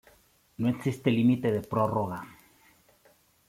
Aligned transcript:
No 0.61 0.67
existe 0.73 1.09
límite 1.17 1.49
de 1.51 1.61
prórroga. 1.71 2.19